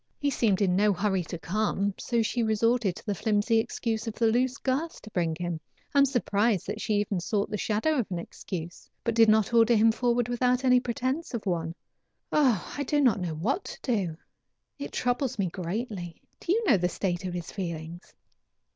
He 0.17 0.31
seemed 0.31 0.63
in 0.63 0.75
no 0.75 0.93
hurry 0.93 1.23
to 1.25 1.37
come, 1.37 1.93
so 1.99 2.23
she 2.23 2.41
resorted 2.41 2.95
to 2.95 3.05
the 3.05 3.13
flimsy 3.13 3.59
excuse 3.59 4.07
of 4.07 4.15
the 4.15 4.25
loose 4.31 4.57
girth 4.57 4.99
to 5.03 5.11
bring 5.11 5.35
him. 5.35 5.59
I 5.93 5.99
am 5.99 6.05
surprised 6.05 6.65
that 6.65 6.81
she 6.81 6.95
even 6.95 7.19
sought 7.19 7.51
the 7.51 7.57
shadow 7.59 7.99
of 7.99 8.09
an 8.09 8.17
excuse, 8.17 8.89
but 9.03 9.13
did 9.13 9.29
not 9.29 9.53
order 9.53 9.75
him 9.75 9.91
forward 9.91 10.27
without 10.27 10.63
any 10.65 10.79
pretense 10.79 11.35
of 11.35 11.45
one. 11.45 11.75
Oh! 12.31 12.73
I 12.75 12.81
don't 12.81 13.03
know 13.21 13.35
what 13.35 13.63
to 13.63 13.79
do. 13.83 14.17
It 14.79 14.91
troubles 14.91 15.37
me 15.37 15.49
greatly. 15.51 16.19
Do 16.39 16.51
you 16.51 16.63
know 16.67 16.77
the 16.77 16.89
state 16.89 17.23
of 17.25 17.35
his 17.35 17.51
feelings?" 17.51 18.15